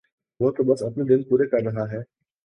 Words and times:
وہ 0.39 0.51
تو 0.51 0.63
بس 0.63 0.83
اپنے 0.83 1.03
دن 1.05 1.23
پورے 1.23 1.47
کر 1.47 1.63
رہا 1.63 1.91
ہے 1.91 2.01